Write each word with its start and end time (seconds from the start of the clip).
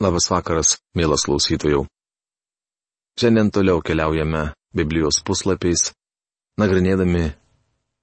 Labas 0.00 0.30
vakaras, 0.32 0.78
mielas 0.96 1.26
klausytojų. 1.28 1.82
Šiandien 3.20 3.50
toliau 3.52 3.82
keliaujame 3.84 4.46
Biblijos 4.72 5.18
puslapiais, 5.20 5.90
nagrinėdami 6.56 7.26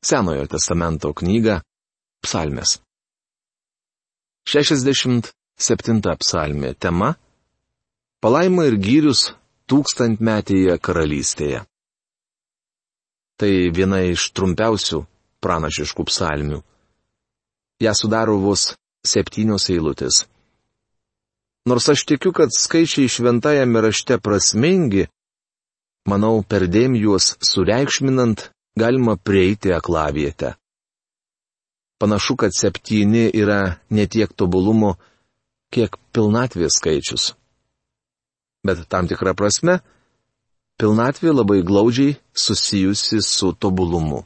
Senojo 0.06 0.44
testamento 0.46 1.10
knygą 1.18 1.56
Psalmės. 2.22 2.76
67 4.46 6.14
psalmė 6.22 6.76
tema- 6.78 7.16
Palaima 8.22 8.70
ir 8.70 8.78
gyrius 8.78 9.34
tūkstantmetėje 9.66 10.78
karalystėje. 10.78 11.66
Tai 13.42 13.54
viena 13.74 14.06
iš 14.06 14.30
trumpiausių 14.38 15.02
pranašiškų 15.42 16.10
psalmių. 16.14 16.62
Ja 17.82 17.98
sudaro 17.98 18.38
vos 18.38 18.76
septynios 19.02 19.72
eilutės. 19.74 20.28
Nors 21.68 21.90
aš 21.90 22.06
tikiu, 22.08 22.32
kad 22.32 22.54
skaičiai 22.56 23.12
šventajame 23.12 23.82
rašte 23.84 24.16
prasmingi, 24.24 25.10
manau, 26.08 26.40
perdėm 26.40 26.96
juos 26.96 27.34
sureikšminant 27.44 28.46
galima 28.80 29.18
prieiti 29.20 29.74
aklavietę. 29.76 30.54
Panašu, 32.00 32.38
kad 32.40 32.56
septyni 32.56 33.26
yra 33.34 33.82
ne 33.90 34.08
tiek 34.08 34.32
tobulumo, 34.32 34.96
kiek 35.74 36.00
pilnatvės 36.16 36.80
skaičius. 36.80 37.34
Bet 38.64 38.88
tam 38.88 39.12
tikrą 39.12 39.36
prasme, 39.36 39.82
pilnatvė 40.80 41.36
labai 41.36 41.62
glaudžiai 41.68 42.16
susijusi 42.32 43.20
su 43.20 43.52
tobulumu. 43.60 44.24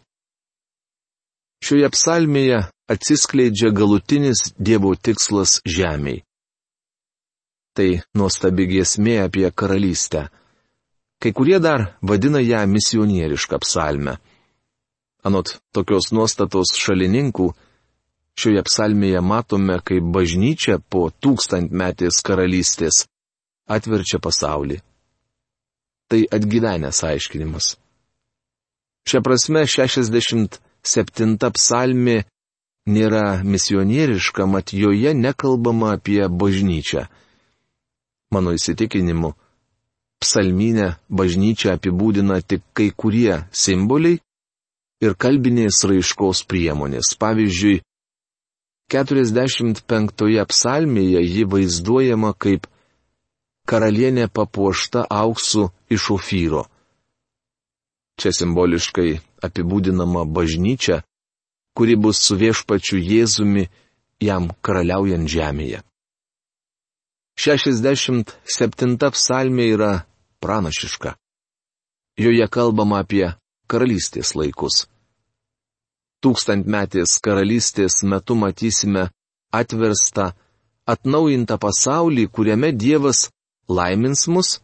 Šioje 1.66 1.90
psalmėje 1.94 2.68
atsiskleidžia 2.91 3.73
galutinis 3.73 4.52
Dievo 4.58 4.94
tikslas 4.94 5.62
žemėje. 5.66 6.26
Tai 7.78 8.02
nuostabi 8.20 8.68
giesmė 8.68 9.16
apie 9.26 9.48
karalystę. 9.52 10.28
Kai 11.22 11.32
kurie 11.38 11.60
dar 11.64 11.86
vadina 12.02 12.41
ją 12.41 12.66
misionierišką 12.68 13.60
psalmę. 13.63 14.18
Anot 15.24 15.60
tokios 15.72 16.10
nuostatos 16.12 16.74
šalininkų, 16.82 17.52
šioje 18.36 18.63
psalmėje 18.68 19.22
matome, 19.22 19.78
kaip 19.86 20.08
bažnyčia 20.16 20.80
po 20.90 21.10
tūkstantmetės 21.24 22.20
karalystės 22.26 23.05
atverčia 23.70 24.20
pasaulį. 24.20 24.82
Tai 26.10 26.22
atgyvenęs 26.38 27.04
aiškinimas. 27.08 27.76
Šia 29.08 29.22
prasme 29.24 29.63
67 29.63 31.38
psalmė 31.56 32.18
nėra 32.90 33.41
misionieriška, 33.46 34.46
mat 34.46 34.74
joje 34.74 35.13
nekalbama 35.16 35.96
apie 35.96 36.26
bažnyčią. 36.28 37.08
Mano 38.32 38.54
įsitikinimu, 38.55 39.34
psalminę 40.24 40.96
bažnyčią 41.10 41.76
apibūdina 41.76 42.40
tik 42.41 42.63
kai 42.73 42.90
kurie 42.96 43.41
simboliai 43.51 44.21
ir 45.04 45.15
kalbinės 45.20 45.82
raiškos 45.90 46.46
priemonės. 46.48 47.15
Pavyzdžiui, 47.20 47.82
45 48.91 50.46
psalmėje 50.51 51.21
ji 51.26 51.43
vaizduojama 51.51 52.32
kaip 52.35 52.68
karalienė 53.68 54.27
papuošta 54.27 55.05
auksu 55.10 55.70
iš 55.90 56.10
ofyro. 56.16 56.66
Čia 58.20 58.32
simboliškai 58.35 59.20
apibūdinama 59.48 60.26
bažnyčia, 60.27 61.01
kuri 61.76 61.95
bus 61.95 62.20
su 62.21 62.35
viešpačiu 62.38 62.99
Jėzumi 62.99 63.70
jam 64.22 64.51
karaliaujant 64.62 65.28
žemėje. 65.28 65.81
67 67.40 68.97
psalmė 69.16 69.66
yra 69.75 69.91
pranašiška. 70.41 71.16
Joje 72.19 72.47
kalbama 72.51 73.01
apie 73.03 73.31
karalystės 73.72 74.35
laikus. 74.35 74.85
Tūkstantmetės 76.22 77.17
karalystės 77.23 78.03
metu 78.03 78.35
matysime 78.38 79.07
atverstą, 79.51 80.31
atnaujintą 80.85 81.57
pasaulį, 81.57 82.28
kuriame 82.29 82.72
Dievas 82.75 83.29
laimins 83.69 84.27
mus 84.27 84.59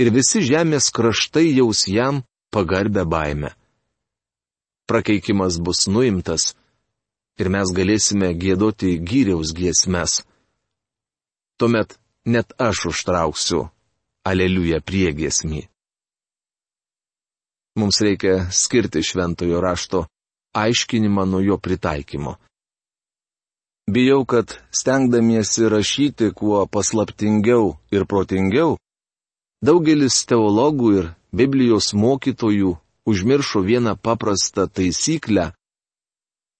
ir 0.00 0.10
visi 0.10 0.42
žemės 0.42 0.90
kraštai 0.90 1.46
jaus 1.54 1.84
jam 1.86 2.24
pagarbę 2.50 3.04
baimę. 3.04 3.54
Prakeikimas 4.88 5.60
bus 5.62 5.86
nuimtas 5.86 6.54
ir 7.38 7.48
mes 7.54 7.70
galėsime 7.76 8.32
gėdoti 8.34 8.98
gyriaus 8.98 9.54
giesmes 9.56 10.22
tuomet 11.58 11.98
net 12.24 12.52
aš 12.58 12.86
užtrauksiu 12.90 13.68
aleliuja 14.24 14.80
priegesmį. 14.80 15.62
Mums 17.78 18.00
reikia 18.06 18.46
skirti 18.54 19.02
šventojo 19.02 19.60
rašto 19.60 20.04
aiškinimą 20.54 21.24
nuo 21.26 21.40
jo 21.42 21.58
pritaikymo. 21.58 22.36
Bijau, 23.90 24.24
kad 24.24 24.54
stengdamiesi 24.72 25.68
rašyti 25.68 26.30
kuo 26.38 26.64
paslaptingiau 26.66 27.74
ir 27.92 28.06
protingiau, 28.08 28.78
daugelis 29.60 30.22
teologų 30.30 30.92
ir 30.98 31.10
Biblijos 31.34 31.92
mokytojų 31.92 32.70
užmiršo 33.10 33.60
vieną 33.66 33.96
paprastą 34.00 34.68
taisyklę, 34.70 35.50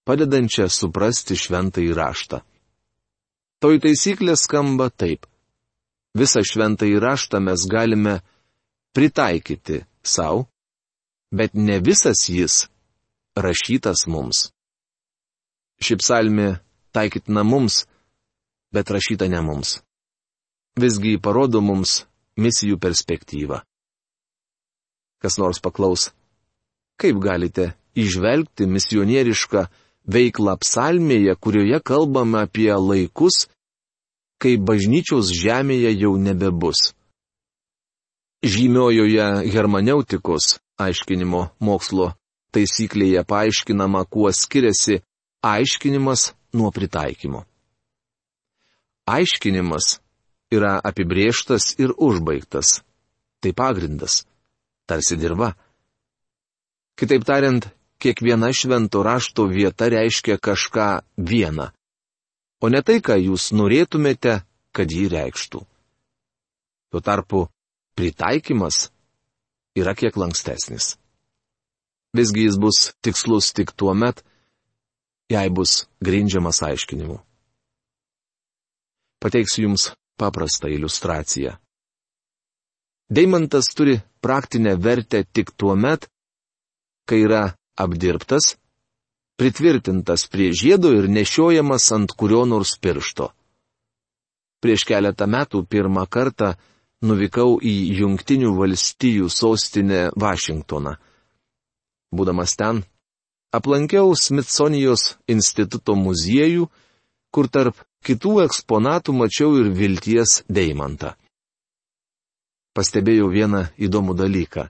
padedančią 0.05 0.67
suprasti 0.69 1.33
šventąjį 1.39 1.95
raštą. 1.97 2.43
Toj 3.63 3.79
taisyklė 3.83 4.35
skamba 4.39 4.89
taip. 4.91 5.25
Visą 6.15 6.43
šventą 6.47 6.87
įraštą 6.87 7.41
mes 7.43 7.65
galime 7.67 8.19
pritaikyti 8.95 9.83
savo, 10.03 10.45
bet 11.31 11.55
ne 11.55 11.79
visas 11.83 12.27
jis 12.31 12.65
rašytas 13.35 14.05
mums. 14.07 14.49
Ši 15.83 15.97
psalmė 15.99 16.49
taikytina 16.95 17.43
mums, 17.43 17.83
bet 18.71 18.91
rašyta 18.91 19.27
ne 19.27 19.41
mums. 19.43 19.81
Visgi 20.79 21.17
parodo 21.19 21.61
mums 21.63 22.03
misijų 22.39 22.79
perspektyvą. 22.79 23.61
Kas 25.19 25.39
nors 25.39 25.59
paklaus, 25.63 26.11
kaip 26.99 27.19
galite 27.23 27.73
išvelgti 27.95 28.67
misionierišką 28.67 29.63
veiklą 30.07 30.57
psalmėje, 30.61 31.35
kurioje 31.41 31.79
kalbame 31.81 32.43
apie 32.45 32.71
laikus, 32.73 33.47
kai 34.41 34.57
bažnyčios 34.57 35.31
žemėje 35.33 35.95
jau 35.95 36.13
nebebus. 36.21 36.91
Žymiojoje 38.45 39.49
hermaneutikos 39.49 40.59
aiškinimo 40.77 41.49
mokslo 41.59 42.11
taisyklėje 42.53 43.25
paaiškinama, 43.27 44.05
kuo 44.05 44.31
skiriasi 44.31 45.01
aiškinimas 45.43 46.33
nuo 46.55 46.71
pritaikymo. 46.71 47.43
Aiškinimas 49.05 49.99
yra 50.55 50.79
apibrieštas 50.89 51.75
ir 51.81 51.93
užbaigtas. 51.97 52.81
Tai 53.41 53.51
pagrindas. 53.53 54.23
Tarsi 54.87 55.17
dirba. 55.19 55.53
Kitaip 56.97 57.25
tariant, 57.27 57.67
kiekviena 58.01 58.51
švento 58.53 59.03
rašto 59.03 59.47
vieta 59.51 59.89
reiškia 59.91 60.37
kažką 60.37 60.89
vieną 61.17 61.71
o 62.65 62.69
ne 62.69 62.81
tai, 62.81 62.99
ką 63.03 63.17
jūs 63.19 63.51
norėtumėte, 63.53 64.39
kad 64.75 64.91
jį 64.91 65.07
reikštų. 65.13 65.61
Tuo 66.89 67.01
tarpu 67.03 67.45
pritaikymas 67.97 68.87
yra 69.77 69.93
kiek 69.97 70.15
lankstesnis. 70.17 70.95
Visgi 72.15 72.47
jis 72.47 72.57
bus 72.57 72.79
tikslus 73.03 73.51
tik 73.53 73.73
tuo 73.75 73.93
met, 73.93 74.23
jei 75.29 75.51
bus 75.51 75.83
grindžiamas 76.01 76.63
aiškinimu. 76.63 77.19
Pateiksiu 79.19 79.67
Jums 79.67 79.89
paprastą 80.17 80.69
iliustraciją. 80.71 81.55
Deimantas 83.11 83.69
turi 83.75 83.99
praktinę 84.23 84.73
vertę 84.81 85.21
tik 85.25 85.51
tuo 85.53 85.75
met, 85.75 86.07
kai 87.05 87.19
yra 87.27 87.43
apdirbtas 87.75 88.55
pritvirtintas 89.35 90.27
prie 90.31 90.53
žiedo 90.53 90.93
ir 90.95 91.09
nešiojamas 91.09 91.91
ant 91.91 92.11
kurio 92.11 92.45
nors 92.45 92.77
piršto. 92.79 93.31
Prieš 94.63 94.85
keletą 94.87 95.27
metų 95.27 95.65
pirmą 95.69 96.05
kartą 96.07 96.55
nuvykau 97.05 97.59
į 97.59 97.75
Junktinių 97.99 98.53
valstijų 98.55 99.29
sostinę 99.29 100.09
Vašingtoną. 100.15 100.95
Būdamas 102.15 102.55
ten, 102.55 102.81
aplankiau 103.51 104.15
Smithsonijos 104.15 105.17
instituto 105.27 105.95
muziejų, 105.99 106.69
kur 107.29 107.51
tarp 107.51 107.83
kitų 108.07 108.39
eksponatų 108.45 109.13
mačiau 109.19 109.51
ir 109.59 109.69
vilties 109.75 110.41
deimantą. 110.47 111.13
Pastebėjau 112.75 113.27
vieną 113.31 113.67
įdomų 113.79 114.15
dalyką. 114.19 114.67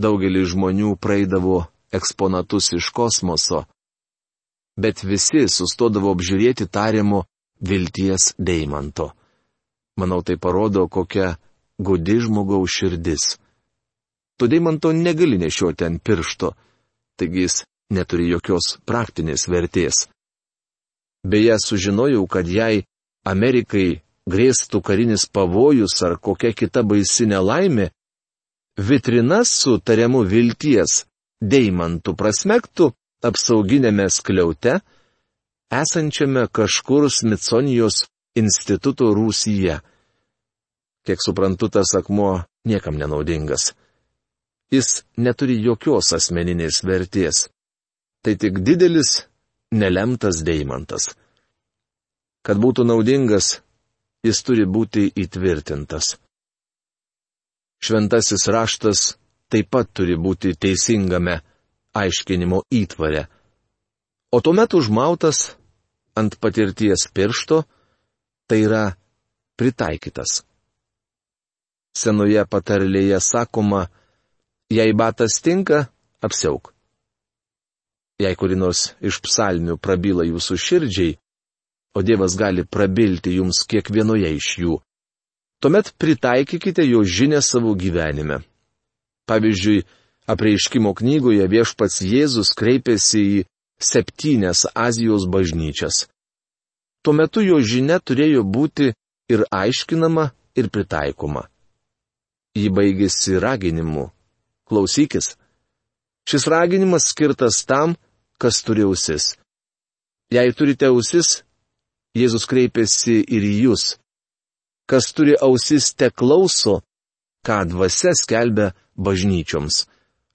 Daugelis 0.00 0.52
žmonių 0.52 0.94
praeidavo 0.96 1.66
eksponatus 1.92 2.72
iš 2.72 2.90
kosmoso, 2.94 3.64
bet 4.80 5.04
visi 5.04 5.46
sustodavo 5.48 6.12
apžiūrėti 6.14 6.68
tariamo 6.70 7.24
vilties 7.60 8.34
deimanto. 8.38 9.10
Manau, 10.00 10.22
tai 10.22 10.38
parodo, 10.40 10.86
kokia 10.88 11.34
gudi 11.78 12.20
žmogaus 12.24 12.72
širdis. 12.72 13.36
Todėl 14.40 14.62
man 14.64 14.78
to 14.80 14.92
negali 14.96 15.36
nešioti 15.40 15.84
ant 15.84 16.00
piršto, 16.04 16.54
taigi 17.20 17.44
jis 17.44 17.56
neturi 17.92 18.30
jokios 18.30 18.78
praktinės 18.88 19.44
vertės. 19.50 20.06
Beje, 21.26 21.58
sužinojau, 21.60 22.24
kad 22.30 22.48
jei 22.48 22.86
Amerikai 23.28 24.00
grėstų 24.30 24.80
karinis 24.80 25.26
pavojus 25.28 25.98
ar 26.06 26.16
kokia 26.16 26.54
kita 26.56 26.80
baisi 26.86 27.26
nelaimė, 27.28 27.90
vitrinas 28.80 29.52
su 29.52 29.76
tariamu 29.84 30.22
vilties 30.24 31.04
deimantų 31.40 32.14
prasmektų 32.16 32.90
apsauginėme 33.24 34.06
skliaute, 34.12 34.80
esančiame 35.70 36.46
kažkur 36.52 37.08
Smitsonijos 37.10 38.06
instituto 38.36 39.10
Rūsyje. 39.16 39.80
Kiek 41.06 41.22
suprantu, 41.24 41.70
tas 41.72 41.94
akmuo 41.96 42.44
niekam 42.64 42.98
nenaudingas. 43.00 43.72
Jis 44.70 45.02
neturi 45.16 45.56
jokios 45.64 46.12
asmeninės 46.14 46.84
vertės. 46.86 47.48
Tai 48.22 48.36
tik 48.36 48.60
didelis, 48.62 49.24
nelemtas 49.72 50.44
deimantas. 50.46 51.14
Kad 52.44 52.60
būtų 52.60 52.84
naudingas, 52.86 53.60
jis 54.24 54.42
turi 54.44 54.66
būti 54.68 55.08
įtvirtintas. 55.16 56.14
Šventasis 57.80 58.44
raštas 58.52 59.14
taip 59.50 59.70
pat 59.70 59.90
turi 59.92 60.16
būti 60.16 60.54
teisingame 60.54 61.40
aiškinimo 61.96 62.62
įtvare. 62.70 63.26
O 64.30 64.38
tuomet 64.40 64.74
užmautas 64.78 65.56
ant 66.14 66.36
patirties 66.42 67.08
piršto, 67.14 67.64
tai 68.46 68.62
yra 68.66 68.84
pritaikytas. 69.58 70.42
Senoje 71.96 72.42
patarlėje 72.46 73.18
sakoma, 73.20 73.88
jei 74.70 74.92
batas 74.94 75.40
tinka, 75.42 75.88
apsiauk. 76.22 76.70
Jei 78.20 78.36
kuri 78.38 78.56
nors 78.58 78.92
iš 79.02 79.18
psalmių 79.24 79.78
prabyla 79.82 80.26
jūsų 80.28 80.58
širdžiai, 80.66 81.16
o 81.96 82.02
Dievas 82.06 82.36
gali 82.38 82.62
prabilti 82.62 83.34
jums 83.38 83.64
kiekvienoje 83.66 84.30
iš 84.36 84.48
jų, 84.62 84.76
tuomet 85.58 85.90
pritaikykite 85.98 86.84
jo 86.86 87.02
žinę 87.02 87.40
savo 87.42 87.74
gyvenime. 87.74 88.40
Pavyzdžiui, 89.30 89.84
apreiškimo 90.26 90.90
knygoje 90.98 91.46
viešpats 91.52 92.00
Jėzus 92.02 92.50
kreipėsi 92.58 93.20
į 93.22 93.42
septynias 93.80 94.66
Azijos 94.74 95.28
bažnyčias. 95.30 96.08
Tuo 97.02 97.14
metu 97.16 97.44
jo 97.46 97.60
žinia 97.62 98.00
turėjo 98.02 98.42
būti 98.44 98.90
ir 99.30 99.46
aiškinama, 99.54 100.30
ir 100.58 100.68
pritaikoma. 100.74 101.46
Ji 102.58 102.68
baigėsi 102.74 103.38
raginimu. 103.40 104.10
Klausykis. 104.68 105.36
Šis 106.28 106.46
raginimas 106.50 107.06
skirtas 107.10 107.62
tam, 107.66 107.94
kas 108.38 108.60
turi 108.66 108.84
ausis. 108.86 109.36
Jei 110.30 110.52
turite 110.54 110.90
ausis, 110.90 111.40
Jėzus 112.18 112.46
kreipėsi 112.50 113.20
ir 113.22 113.44
į 113.46 113.54
jūs. 113.64 113.84
Kas 114.90 115.12
turi 115.14 115.36
ausis 115.38 115.92
te 115.94 116.10
klauso, 116.10 116.80
ką 117.46 117.62
dvasia 117.70 118.10
skelbia 118.18 118.72
bažnyčioms. 119.00 119.86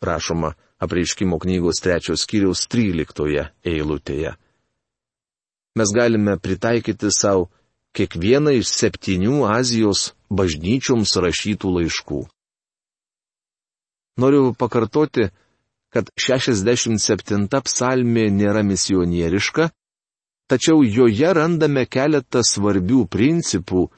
Rašoma 0.05 0.55
apreiškimo 0.83 1.39
knygos 1.39 1.79
trečios 1.83 2.25
skyriaus 2.25 2.65
13 2.71 3.47
eilutėje 3.63 4.35
mes 5.75 5.91
galime 5.95 6.37
pritaikyti 6.39 7.11
savo 7.11 7.49
kiekvieną 7.95 8.53
iš 8.59 8.71
septynių 8.79 9.43
Azijos 9.51 10.13
bažnyčioms 10.31 11.15
rašytų 11.25 11.71
laiškų. 11.77 12.21
Noriu 14.23 14.53
pakartoti, 14.55 15.27
kad 15.91 16.11
67 16.19 17.47
psalmė 17.67 18.29
nėra 18.31 18.63
misionieriška, 18.63 19.69
tačiau 20.51 20.83
joje 20.83 21.33
randame 21.35 21.83
keletą 21.87 22.43
svarbių 22.43 23.03
principų 23.11 23.89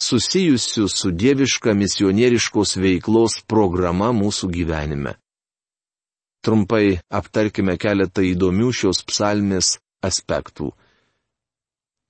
susijusių 0.00 0.86
su 0.88 1.10
dieviška 1.10 1.74
misionieriškos 1.78 2.76
veiklos 2.80 3.40
programa 3.46 4.12
mūsų 4.16 4.50
gyvenime. 4.56 5.16
Trumpai 6.42 6.98
aptarkime 7.10 7.76
keletą 7.78 8.24
įdomių 8.26 8.72
šios 8.74 9.02
psalmės 9.06 9.76
aspektų. 10.02 10.72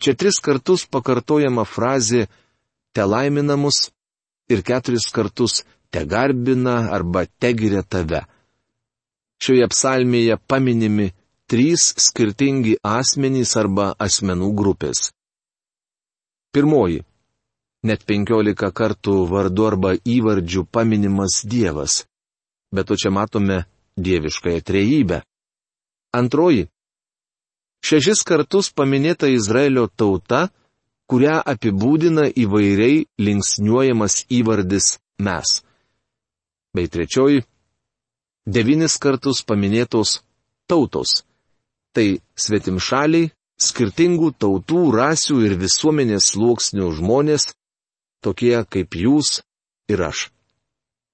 Čia 0.02 0.14
tris 0.18 0.40
kartus 0.42 0.86
pakartojama 0.88 1.66
frazė 1.68 2.26
te 2.96 3.04
laiminamus 3.04 3.90
ir 4.50 4.64
keturis 4.66 5.10
kartus 5.12 5.62
te 5.92 6.04
garbina 6.08 6.88
arba 6.96 7.26
te 7.40 7.52
giria 7.52 7.84
tave. 7.84 8.24
Šioje 9.42 9.68
psalmėje 9.74 10.38
paminimi 10.48 11.10
trys 11.50 11.92
skirtingi 12.00 12.78
asmenys 12.80 13.56
arba 13.60 13.92
asmenų 14.06 14.52
grupės. 14.56 15.10
Pirmoji. 16.52 17.02
Net 17.82 18.04
penkiolika 18.06 18.70
kartų 18.70 19.24
vardu 19.30 19.66
arba 19.66 19.96
įvardžių 19.98 20.66
paminimas 20.70 21.42
Dievas. 21.42 22.04
Bet 22.72 22.86
to 22.88 22.96
čia 22.96 23.10
matome 23.10 23.64
dieviškąją 23.98 24.60
trejybę. 24.62 25.22
Antroji 26.14 26.68
Šešis 27.82 28.22
kartus 28.22 28.70
paminėta 28.70 29.26
Izraelio 29.26 29.88
tauta, 29.90 30.46
kurią 31.10 31.40
apibūdina 31.52 32.28
įvairiai 32.30 33.02
linksniuojamas 33.18 34.20
įvardis 34.30 34.98
mes. 35.18 35.58
Bei 36.72 36.86
trečioji- 36.86 37.42
devynis 38.54 38.94
kartus 39.02 39.42
paminėtos 39.42 40.20
tautos. 40.70 41.24
Tai 41.92 42.06
svetimšaliai, 42.38 43.32
skirtingų 43.58 44.30
tautų, 44.38 44.82
rasių 44.94 45.42
ir 45.46 45.58
visuomenės 45.58 46.30
sluoksnių 46.32 46.86
žmonės, 46.96 47.50
tokie 48.24 48.56
kaip 48.64 48.94
jūs 48.96 49.40
ir 49.92 50.02
aš. 50.08 50.30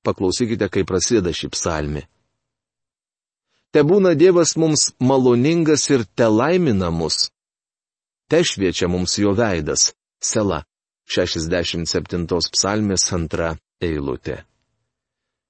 Paklausykite, 0.07 0.69
kaip 0.73 0.89
prasideda 0.89 1.33
ši 1.35 1.51
psalmi. 1.53 2.05
Te 3.73 3.83
būna 3.85 4.15
Dievas 4.17 4.55
mums 4.57 4.93
maloningas 5.01 5.89
ir 5.93 6.07
te 6.17 6.29
laimina 6.31 6.89
mus. 6.91 7.29
Te 8.29 8.41
šviečia 8.45 8.89
mums 8.89 9.19
jo 9.21 9.35
veidas. 9.37 9.93
Sela. 10.21 10.63
67 11.09 12.27
psalmės 12.53 13.07
antra 13.17 13.55
eilutė. 13.81 14.43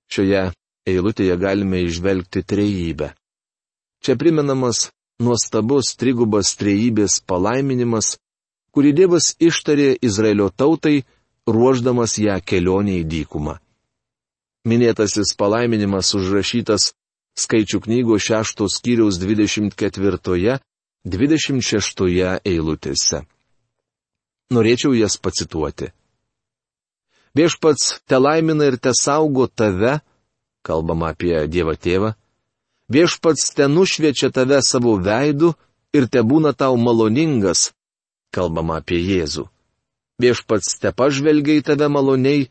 Šioje 0.07 0.45
eilutėje 0.87 1.35
galime 1.41 1.81
išvelgti 1.83 2.45
trejybę. 2.47 3.11
Čia 4.03 4.15
primenamas 4.15 4.89
nuostabus 5.19 5.97
trigubas 5.99 6.55
trejybės 6.61 7.19
palaiminimas, 7.27 8.15
kurį 8.71 8.93
Dievas 9.01 9.33
ištarė 9.43 9.97
Izraelio 9.99 10.49
tautai, 10.55 11.03
ruoždamas 11.49 12.19
ją 12.21 12.37
kelionė 12.45 12.95
į 13.03 13.05
dykumą. 13.15 13.55
Minėtasis 14.69 15.35
palaiminimas 15.39 16.15
užrašytas 16.19 16.93
skaičių 17.39 17.79
knygos 17.87 18.23
šeštos 18.29 18.73
skyriaus 18.81 19.17
24-26 19.23 20.61
eilutėse. 22.45 23.19
Norėčiau 24.53 24.93
jas 24.97 25.17
pacituoti. 25.21 25.87
Viešpats 27.37 28.01
te 28.09 28.17
laimina 28.19 28.65
ir 28.67 28.77
te 28.81 28.93
saugo 28.97 29.47
tave, 29.47 30.01
kalbama 30.65 31.09
apie 31.13 31.47
Dievą 31.47 31.77
Tėvą, 31.77 32.15
viešpats 32.91 33.53
te 33.55 33.69
nušviečia 33.69 34.31
tave 34.35 34.59
savo 34.65 34.97
veidu 34.99 35.55
ir 35.95 36.09
te 36.09 36.21
būna 36.25 36.53
tau 36.57 36.77
maloningas, 36.81 37.73
kalbama 38.35 38.81
apie 38.81 38.99
Jėzų. 39.05 39.47
Viešpats 40.19 40.79
te 40.83 40.93
pažvelgia 40.93 41.61
į 41.61 41.67
tave 41.71 41.89
maloniai 41.89 42.47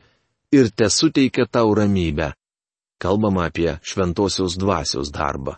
ir 0.56 0.70
te 0.72 0.88
suteikia 0.90 1.46
tau 1.52 1.74
ramybę 1.76 2.32
kalbama 2.98 3.46
apie 3.46 3.78
šventosios 3.82 4.58
dvasios 4.58 5.12
darbą. 5.12 5.58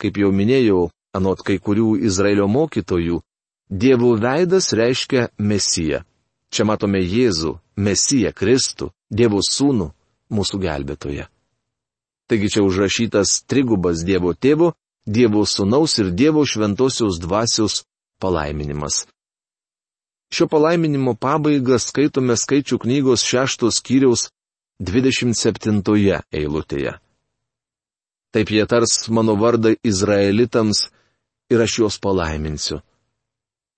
Kaip 0.00 0.16
jau 0.18 0.32
minėjau, 0.32 0.88
anot 1.14 1.44
kai 1.46 1.58
kurių 1.58 1.98
Izraelio 2.08 2.48
mokytojų, 2.48 3.20
Dievo 3.72 4.10
veidas 4.20 4.72
reiškia 4.76 5.30
Mesiją. 5.38 6.02
Čia 6.52 6.64
matome 6.68 7.00
Jėzų, 7.00 7.54
Mesiją, 7.80 8.32
Kristų, 8.36 8.90
Dievo 9.08 9.40
sūnų, 9.40 9.86
mūsų 10.28 10.60
gelbėtoje. 10.60 11.24
Taigi 12.28 12.50
čia 12.52 12.64
užrašytas 12.66 13.46
trigubas 13.48 14.04
Dievo 14.04 14.34
tėvo, 14.34 14.74
Dievo 15.06 15.46
sūnaus 15.48 15.96
ir 16.02 16.12
Dievo 16.12 16.44
šventosios 16.44 17.16
dvasios 17.22 17.84
palaiminimas. 18.20 19.06
Šio 20.32 20.48
palaiminimo 20.48 21.12
pabaigą 21.20 21.76
skaitome 21.78 22.36
skaičių 22.40 22.78
knygos 22.80 23.24
šeštos 23.28 23.82
skyriaus 23.82 24.30
27 24.80 25.82
eilutėje. 26.32 26.94
Taip 28.32 28.50
jie 28.50 28.64
tars 28.66 29.10
mano 29.12 29.36
vardą 29.36 29.74
Izraelitams 29.84 30.86
ir 31.52 31.60
aš 31.60 31.78
juos 31.78 31.98
palaiminsiu. 32.00 32.80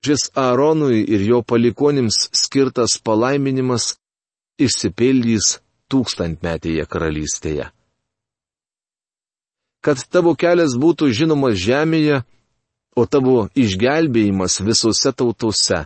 Šis 0.04 0.28
Aaronui 0.38 1.00
ir 1.02 1.24
jo 1.26 1.40
palikonims 1.42 2.28
skirtas 2.36 2.98
palaiminimas 3.02 3.96
išsipildys 4.60 5.56
tūkstantmetėje 5.90 6.84
karalystėje. 6.86 7.66
Kad 9.84 10.04
tavo 10.08 10.36
kelias 10.38 10.76
būtų 10.80 11.10
žinomas 11.12 11.58
žemėje, 11.60 12.22
o 12.96 13.02
tavo 13.10 13.48
išgelbėjimas 13.58 14.60
visose 14.62 15.12
tautose. 15.12 15.82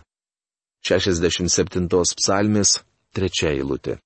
67 0.85 1.87
psalmės 2.19 2.79
trečia 3.15 3.51
eilutė. 3.53 3.99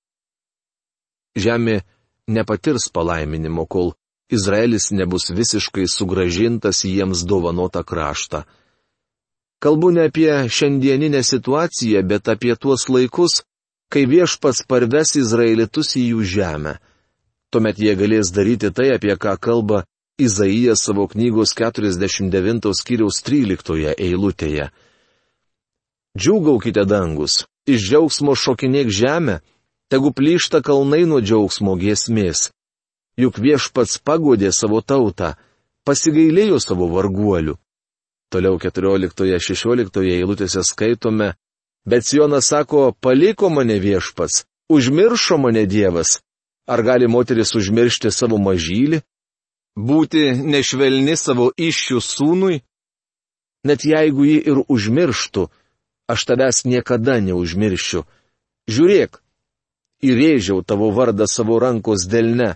Žemė 1.37 1.81
nepatirs 2.29 2.89
palaiminimo, 2.93 3.65
kol 3.65 3.93
Izraelis 4.33 4.91
nebus 4.91 5.29
visiškai 5.29 5.85
sugražintas 5.89 6.83
į 6.87 6.97
jiems 6.97 7.23
dovanotą 7.29 7.83
kraštą. 7.83 8.43
Kalbu 9.63 9.91
ne 9.95 10.07
apie 10.09 10.31
šiandieninę 10.49 11.21
situaciją, 11.23 12.01
bet 12.07 12.27
apie 12.27 12.55
tuos 12.55 12.89
laikus, 12.89 13.43
kai 13.91 14.05
viešpats 14.09 14.65
parves 14.67 15.15
Izraelitus 15.19 15.95
į 15.99 16.03
jų 16.11 16.25
žemę. 16.35 16.73
Tuomet 17.53 17.79
jie 17.79 17.93
galės 17.95 18.33
daryti 18.33 18.71
tai, 18.73 18.89
apie 18.97 19.15
ką 19.15 19.37
kalba 19.37 19.83
Izaijas 20.17 20.83
savo 20.85 21.07
knygos 21.09 21.53
49 21.57 22.73
skyriaus 22.77 23.21
13 23.25 23.93
eilutėje. 23.97 24.67
Džiūgaukite 26.13 26.85
dangus, 26.85 27.43
iš 27.65 27.87
džiaugsmo 27.89 28.35
šokinėk 28.37 28.91
žemę, 28.93 29.39
tegu 29.89 30.11
plyšta 30.13 30.61
kalnai 30.61 31.07
nuo 31.09 31.21
džiaugsmo 31.21 31.73
giesmės. 31.81 32.51
Juk 33.17 33.39
viešpats 33.41 33.97
pagodė 34.05 34.51
savo 34.53 34.81
tautą, 34.81 35.33
pasigailėjo 35.85 36.59
savo 36.61 36.89
varguolių. 36.93 37.57
Toliau 38.33 38.57
14-16 38.61 40.05
eilutėse 40.09 40.61
skaitome, 40.65 41.33
bet 41.85 42.09
Jonas 42.13 42.49
sako, 42.49 42.93
paliko 42.93 43.49
mane 43.49 43.79
viešpats, 43.81 44.45
užmiršo 44.69 45.37
mane 45.37 45.65
Dievas. 45.65 46.21
Ar 46.65 46.81
gali 46.81 47.09
moteris 47.09 47.55
užmiršti 47.57 48.09
savo 48.13 48.37
mažylį? 48.37 49.01
Būti 49.77 50.29
nešvelni 50.37 51.17
savo 51.17 51.49
iššių 51.57 51.99
sūnui? 52.01 52.61
Net 53.67 53.83
jeigu 53.85 54.25
jį 54.29 54.39
ir 54.51 54.61
užmirštų, 54.69 55.49
aš 56.07 56.25
tavęs 56.29 56.63
niekada 56.65 57.19
neužmiršiu. 57.23 58.03
Žiūrėk, 58.69 59.19
įrėžiau 60.03 60.63
tavo 60.63 60.91
vardą 60.95 61.27
savo 61.27 61.59
rankos 61.59 62.07
delne, 62.07 62.55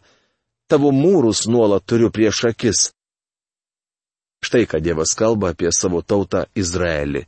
tavo 0.72 0.92
mūrus 0.92 1.48
nuolat 1.48 1.86
turiu 1.88 2.12
prieš 2.12 2.46
akis. 2.52 2.92
Štai 4.44 4.68
ką 4.70 4.80
Dievas 4.84 5.16
kalba 5.18 5.52
apie 5.52 5.72
savo 5.74 6.04
tautą 6.06 6.46
Izraelį. 6.56 7.26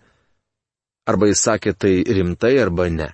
Arba 1.09 1.31
jis 1.31 1.41
sakė 1.41 1.73
tai 1.73 1.93
rimtai 2.05 2.53
arba 2.61 2.85
ne. 2.93 3.09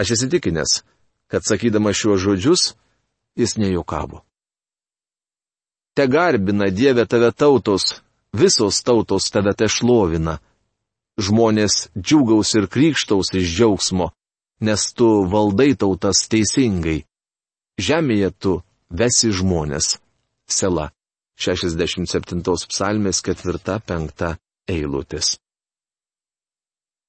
Aš 0.00 0.16
įsitikinęs, 0.16 0.80
kad 1.28 1.44
sakydama 1.44 1.92
šiuos 1.92 2.22
žodžius, 2.24 2.62
jis 3.36 3.58
nejokavo. 3.60 4.24
Te 5.94 6.06
garbina 6.08 6.70
Dieve 6.72 7.04
tave 7.06 7.32
tautos, 7.36 8.00
visos 8.32 8.80
tautos 8.82 9.28
tave 9.30 9.52
te 9.52 9.68
šlovina. 9.68 10.38
Žmonės 11.20 11.90
džiugaus 11.98 12.54
ir 12.56 12.66
krikštaus 12.72 13.32
iš 13.36 13.52
džiaugsmo, 13.56 14.10
nes 14.64 14.86
tu 14.96 15.08
valdai 15.28 15.74
tautas 15.76 16.24
teisingai. 16.32 17.02
Žemėje 17.80 18.30
tu 18.40 18.54
vesi 18.90 19.32
žmonės. 19.32 19.98
Sela. 20.48 20.90
67 21.40 22.42
psalmės 22.68 23.22
4-5 23.24 24.34
eilutės. 24.68 25.38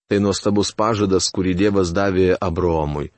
Tai 0.07 0.19
nuostabus 0.23 0.71
pažadas, 0.75 1.27
kurį 1.35 1.55
Dievas 1.59 1.91
davė 1.95 2.37
Abraomui. 2.39 3.11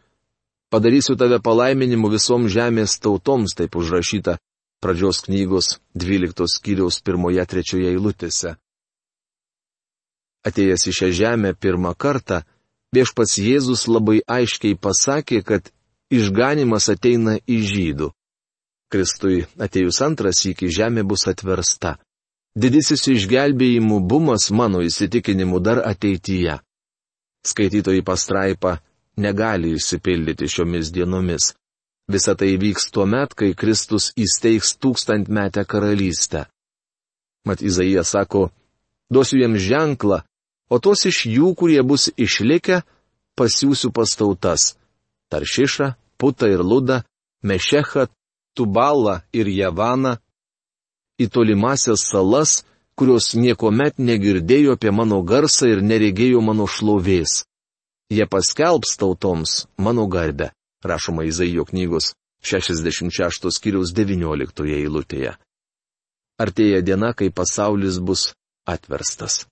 Padarysiu 0.74 1.14
tave 1.18 1.38
palaiminimu 1.38 2.10
visom 2.10 2.48
žemės 2.50 2.98
tautoms, 3.02 3.54
taip 3.54 3.78
užrašyta 3.78 4.40
pradžios 4.82 5.22
knygos 5.28 5.78
12 5.94 6.50
skyriaus 6.50 6.98
1-3 7.06 7.86
eilutėse. 7.94 8.58
Atėjęs 10.44 10.88
į 10.90 10.94
šią 10.98 11.10
žemę 11.20 11.54
pirmą 11.56 11.94
kartą, 11.96 12.42
viešpats 12.96 13.38
Jėzus 13.40 13.88
labai 13.88 14.20
aiškiai 14.28 14.76
pasakė, 14.76 15.40
kad 15.44 15.72
išganimas 16.12 16.90
ateina 16.92 17.38
iš 17.48 17.64
žydų. 17.74 18.10
Kristui 18.92 19.46
atėjus 19.58 20.02
antras 20.06 20.44
iki 20.46 20.70
žemė 20.70 21.06
bus 21.08 21.26
atversta. 21.32 21.96
Didysis 22.54 23.08
išgelbėjimų 23.10 23.98
bumas 24.06 24.52
mano 24.54 24.84
įsitikinimu 24.86 25.58
dar 25.64 25.82
ateityje. 25.82 26.60
Skaitytojai 27.44 28.04
pastraipa 28.06 28.78
negali 29.18 29.74
išsipildyti 29.74 30.48
šiomis 30.48 30.92
dienomis. 30.94 31.54
Visa 32.12 32.36
tai 32.36 32.54
vyks 32.60 32.92
tuo 32.94 33.08
met, 33.10 33.34
kai 33.34 33.56
Kristus 33.56 34.12
įsteigs 34.20 34.76
tūkstantmetę 34.78 35.64
karalystę. 35.66 36.46
Mat 37.48 37.64
Izaijas 37.64 38.12
sako, 38.14 38.52
duosiu 39.10 39.40
jiems 39.42 39.64
ženklą, 39.64 40.22
o 40.70 40.80
tos 40.80 41.06
iš 41.10 41.26
jų, 41.28 41.54
kurie 41.56 41.82
bus 41.84 42.10
išlikę, 42.18 42.84
pasiūsiu 43.40 43.92
pastautas- 43.92 44.76
Taršišą, 45.32 45.96
Putą 46.18 46.48
ir 46.48 46.62
Ludą, 46.64 47.04
Mešechą, 47.44 48.08
Tubalą 48.56 49.22
ir 49.34 49.48
Javaną, 49.48 50.18
į 51.20 51.30
tolimasias 51.30 52.06
salas, 52.10 52.64
kurios 52.96 53.34
niekuomet 53.34 53.98
negirdėjo 53.98 54.78
apie 54.78 54.92
mano 54.92 55.22
garsą 55.24 55.70
ir 55.74 55.82
neregėjo 55.82 56.42
mano 56.42 56.68
šlovės. 56.70 57.44
Jie 58.14 58.26
paskelbs 58.30 58.98
tautoms 59.02 59.66
mano 59.78 60.06
garbę, 60.08 60.52
rašoma 60.84 61.26
Izaijo 61.26 61.66
knygos 61.66 62.14
66 62.44 63.50
skyriaus 63.58 63.94
19 63.96 64.68
eilutėje. 64.78 65.34
Artėja 66.44 66.82
diena, 66.82 67.14
kai 67.14 67.30
pasaulis 67.32 68.00
bus 68.00 68.34
atverstas. 68.68 69.46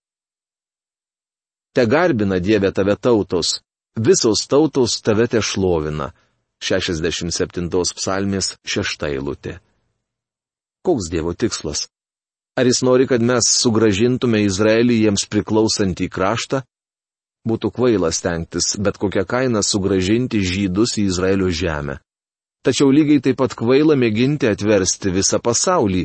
Te 1.73 1.85
garbina 1.87 2.39
Dieve 2.39 2.71
tave 2.71 2.95
tautos, 2.95 3.61
visos 3.95 4.47
tautos 4.47 5.01
tave 5.01 5.27
te 5.31 5.39
šlovina, 5.39 6.09
67 6.59 7.69
psalmės 7.95 8.57
6 8.67 9.05
eilutė. 9.07 9.53
Koks 10.83 11.07
Dievo 11.13 11.31
tikslas? 11.33 11.87
Ar 12.59 12.67
jis 12.67 12.81
nori, 12.83 13.07
kad 13.07 13.23
mes 13.23 13.47
sugražintume 13.61 14.41
Izraelį 14.43 14.97
jiems 15.05 15.23
priklausantį 15.31 16.09
kraštą? 16.11 16.59
Būtų 17.47 17.71
kvaila 17.77 18.11
stengtis 18.11 18.75
bet 18.75 18.99
kokią 19.01 19.23
kainą 19.25 19.61
sugražinti 19.63 20.41
žydus 20.43 20.97
į 20.99 21.05
Izraelio 21.07 21.47
žemę. 21.49 22.01
Tačiau 22.67 22.91
lygiai 22.91 23.23
taip 23.23 23.39
pat 23.39 23.55
kvaila 23.57 23.95
mėginti 23.95 24.49
atversti 24.51 25.09
visą 25.15 25.39
pasaulį. 25.39 26.03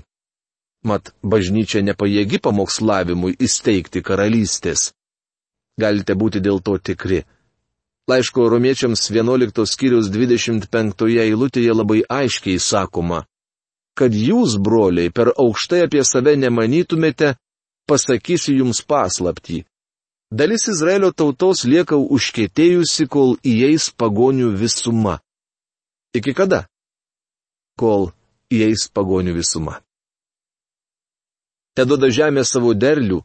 Mat, 0.87 1.11
bažnyčia 1.27 1.83
nepajėgi 1.83 2.39
pamokslavimui 2.39 3.35
įsteigti 3.43 4.05
karalystės. 4.07 4.93
Galite 5.81 6.15
būti 6.17 6.41
dėl 6.41 6.63
to 6.65 6.79
tikri 6.79 7.25
Laiško 8.07 8.49
romiečiams 8.49 9.01
11 9.11 9.65
skyrius 9.67 10.09
25 10.15 11.09
eilutėje 11.19 11.73
labai 11.75 12.05
aiškiai 12.07 12.61
sakoma, 12.63 13.25
kad 13.99 14.15
jūs, 14.15 14.55
broliai, 14.63 15.11
per 15.11 15.33
aukštai 15.35 15.81
apie 15.89 16.05
save 16.07 16.37
nemanytumėte, 16.39 17.33
pasakysiu 17.91 18.61
jums 18.61 18.85
paslaptį. 18.87 19.65
Dalis 20.31 20.69
Izraelio 20.71 21.11
tautos 21.11 21.65
lieka 21.67 21.99
užkėtėjusi, 21.99 23.09
kol 23.11 23.35
įeis 23.43 23.91
pagonių 23.91 24.53
visuma. 24.55 25.19
Iki 26.15 26.35
kada? 26.39 26.63
Kol 27.75 28.13
įeis 28.55 28.87
pagonių 28.95 29.35
visuma. 29.35 29.81
Te 31.75 31.83
duoda 31.83 32.07
žemė 32.07 32.47
savo 32.47 32.71
derlių, 32.71 33.19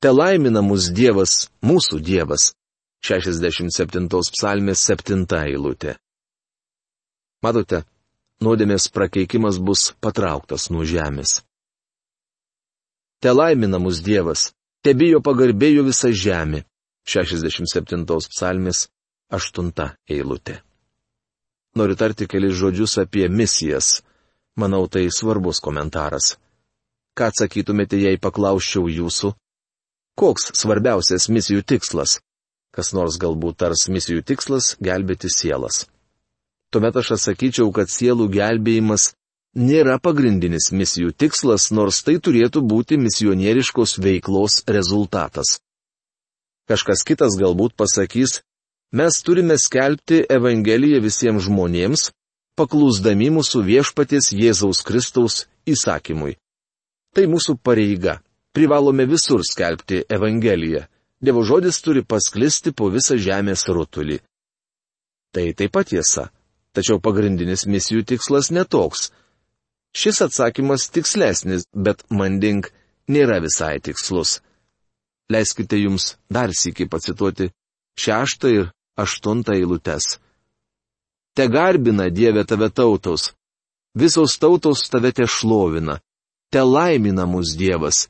te 0.00 0.12
laimina 0.12 0.62
mus 0.62 0.90
Dievas, 0.92 1.46
mūsų 1.62 2.00
Dievas. 2.04 2.52
67 3.06 4.08
psalmės 4.34 4.82
7 4.88 5.26
eilutė. 5.38 5.94
Matote, 7.44 7.84
nuodėmės 8.42 8.88
prakeikimas 8.90 9.60
bus 9.62 9.92
patrauktas 10.02 10.70
nuo 10.72 10.82
žemės. 10.88 11.42
Te 13.22 13.30
laimina 13.30 13.78
mus 13.78 14.00
Dievas, 14.02 14.50
te 14.82 14.94
bijo 14.94 15.20
pagarbėjo 15.22 15.86
visa 15.86 16.10
žemė. 16.10 16.64
67 17.06 18.02
psalmės 18.32 18.88
8 19.30 19.70
eilutė. 20.10 20.58
Noriu 21.76 21.94
tarti 21.94 22.26
kelis 22.26 22.56
žodžius 22.58 22.98
apie 22.98 23.28
misijas. 23.28 24.00
Manau, 24.56 24.88
tai 24.88 25.06
svarbus 25.12 25.60
komentaras. 25.60 26.34
Ką 27.14 27.28
atsakytumėte, 27.30 28.00
jei 28.00 28.18
paklausčiau 28.18 28.88
jūsų? 28.88 29.34
Koks 30.16 30.48
svarbiausias 30.56 31.28
misijų 31.28 31.60
tikslas? 31.68 32.20
Kas 32.72 32.94
nors 32.96 33.18
galbūt 33.20 33.58
tars 33.60 33.84
misijų 33.92 34.22
tikslas- 34.24 34.74
gelbėti 34.86 35.28
sielas. 35.28 35.84
Tuomet 36.72 36.96
aš 36.96 37.10
atsakyčiau, 37.16 37.68
kad 37.72 37.92
sielų 37.92 38.30
gelbėjimas 38.32 39.12
nėra 39.56 39.98
pagrindinis 40.00 40.72
misijų 40.72 41.12
tikslas, 41.12 41.70
nors 41.70 42.02
tai 42.02 42.16
turėtų 42.16 42.60
būti 42.64 42.96
misionieriškos 42.96 43.98
veiklos 43.98 44.62
rezultatas. 44.66 45.58
Kažkas 46.68 47.04
kitas 47.04 47.36
galbūt 47.36 47.76
pasakys, 47.76 48.40
mes 48.92 49.22
turime 49.22 49.56
skelbti 49.58 50.24
Evangeliją 50.28 51.00
visiems 51.04 51.44
žmonėms, 51.44 52.10
paklūsdami 52.56 53.30
mūsų 53.36 53.62
viešpatės 53.68 54.32
Jėzaus 54.32 54.80
Kristaus 54.82 55.46
įsakymui. 55.68 56.36
Tai 57.14 57.24
mūsų 57.32 57.56
pareiga. 57.62 58.20
Privalome 58.56 59.04
visur 59.04 59.42
skelbti 59.44 60.02
Evangeliją. 60.08 60.86
Dievo 61.20 61.42
žodis 61.44 61.82
turi 61.84 62.00
pasklisti 62.04 62.70
po 62.72 62.86
visą 62.88 63.18
žemės 63.20 63.66
rutulį. 63.68 64.16
Tai 65.34 65.44
taip 65.58 65.74
pat 65.76 65.90
tiesa. 65.90 66.24
Tačiau 66.72 66.96
pagrindinis 67.04 67.66
misijų 67.68 68.06
tikslas 68.08 68.48
netoks. 68.56 69.10
Šis 69.92 70.22
atsakymas 70.24 70.88
tikslesnis, 70.88 71.68
bet 71.76 72.00
manding 72.08 72.70
nėra 73.12 73.42
visai 73.44 73.76
tikslus. 73.76 74.38
Leiskite 75.28 75.76
jums 75.76 76.14
dar 76.32 76.56
sėki 76.56 76.88
pacituoti 76.88 77.50
šeštą 78.00 78.56
ir 78.56 78.72
aštuntą 78.96 79.60
eilutes. 79.60 80.16
Te 81.36 81.50
garbina 81.52 82.08
Dieve 82.08 82.48
tave 82.48 82.72
tautos. 82.72 83.34
Visos 83.92 84.40
tautos 84.40 84.88
tave 84.88 85.12
te 85.12 85.28
šlovina. 85.28 86.00
Te 86.48 86.64
laimina 86.64 87.28
mus 87.28 87.52
Dievas. 87.52 88.06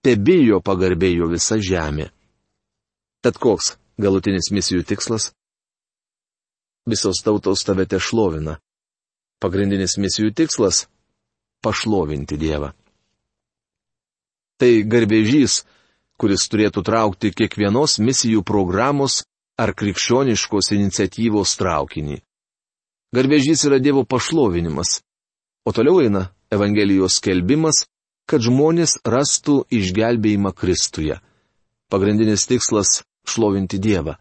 Te 0.00 0.14
bijo 0.16 0.62
pagarbėjo 0.64 1.26
visa 1.28 1.58
žemė. 1.60 2.06
Tad 3.20 3.36
koks 3.36 3.74
galutinis 4.00 4.48
misijų 4.48 4.86
tikslas? 4.88 5.28
Visos 6.88 7.20
tautos 7.20 7.66
tave 7.68 7.84
te 7.84 8.00
šlovina. 8.00 8.56
Pagrindinis 9.44 9.98
misijų 10.00 10.32
tikslas- 10.32 10.86
pašlovinti 11.64 12.38
Dievą. 12.40 12.72
Tai 14.56 14.72
garbėžys, 14.92 15.64
kuris 16.16 16.48
turėtų 16.48 16.82
traukti 16.84 17.32
kiekvienos 17.32 17.98
misijų 18.00 18.40
programos 18.44 19.22
ar 19.60 19.74
krikščioniškos 19.76 20.72
iniciatyvos 20.76 21.56
traukinį. 21.60 22.20
Garbėžys 23.12 23.66
yra 23.68 23.78
Dievo 23.78 24.04
pašlovinimas. 24.04 25.02
O 25.68 25.72
toliau 25.72 26.00
eina 26.00 26.30
Evangelijos 26.48 27.20
skelbimas, 27.20 27.84
kad 28.30 28.44
žmonės 28.46 29.00
rastų 29.02 29.64
išgelbėjimą 29.74 30.52
Kristuje. 30.54 31.16
Pagrindinis 31.90 32.46
tikslas 32.46 33.00
šlovinti 33.26 33.80
Dievą. 33.82 34.14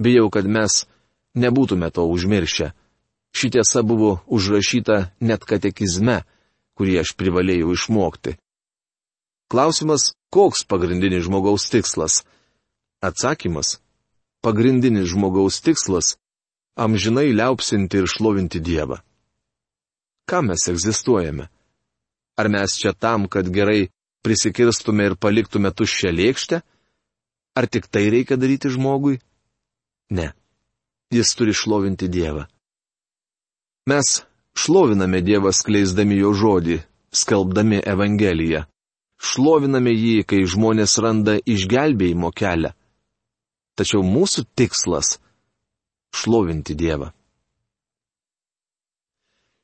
Bijau, 0.00 0.30
kad 0.32 0.48
mes 0.48 0.86
nebūtume 1.36 1.90
to 1.92 2.06
užmiršę. 2.08 2.72
Ši 3.36 3.50
tiesa 3.52 3.82
buvo 3.84 4.22
užrašyta 4.32 5.10
net 5.20 5.44
katekizme, 5.44 6.22
kurį 6.80 7.02
aš 7.02 7.12
privalėjau 7.20 7.74
išmokti. 7.76 8.38
Klausimas, 9.52 10.14
koks 10.32 10.64
pagrindinis 10.64 11.26
žmogaus 11.28 11.68
tikslas? 11.68 12.22
Atsakymas- 13.04 13.76
pagrindinis 14.44 15.12
žmogaus 15.12 15.60
tikslas- 15.60 16.16
amžinai 16.84 17.28
liaupsinti 17.36 18.00
ir 18.00 18.08
šlovinti 18.08 18.60
Dievą. 18.60 19.02
Kam 20.24 20.48
mes 20.48 20.68
egzistuojame? 20.68 21.48
Ar 22.38 22.48
mes 22.48 22.76
čia 22.78 22.92
tam, 22.94 23.26
kad 23.26 23.48
gerai 23.50 23.88
prisikirstume 24.22 25.08
ir 25.10 25.16
paliktume 25.18 25.72
tuščią 25.74 26.12
lėkštę? 26.14 26.60
Ar 27.58 27.66
tik 27.66 27.88
tai 27.90 28.04
reikia 28.14 28.38
daryti 28.38 28.70
žmogui? 28.70 29.18
Ne. 30.14 30.30
Jis 31.10 31.34
turi 31.34 31.54
šlovinti 31.56 32.06
Dievą. 32.06 32.46
Mes 33.90 34.22
šloviname 34.54 35.22
Dievą 35.24 35.50
skleisdami 35.56 36.20
jo 36.20 36.30
žodį, 36.36 36.78
skelbdami 37.10 37.80
Evangeliją. 37.94 38.66
Šloviname 39.18 39.90
jį, 39.90 40.22
kai 40.28 40.44
žmonės 40.46 40.94
randa 41.02 41.38
išgelbėjimo 41.42 42.30
kelią. 42.30 42.70
Tačiau 43.74 44.04
mūsų 44.06 44.46
tikslas- 44.54 45.16
šlovinti 46.20 46.78
Dievą. 46.78 47.10